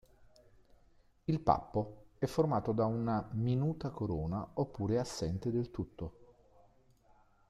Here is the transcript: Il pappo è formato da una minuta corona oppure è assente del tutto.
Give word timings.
Il 1.25 1.39
pappo 1.41 2.05
è 2.17 2.25
formato 2.25 2.71
da 2.71 2.87
una 2.87 3.29
minuta 3.33 3.91
corona 3.91 4.49
oppure 4.55 4.95
è 4.95 4.97
assente 4.97 5.51
del 5.51 5.69
tutto. 5.69 6.13